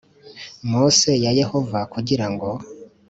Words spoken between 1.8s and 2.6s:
kugira ngo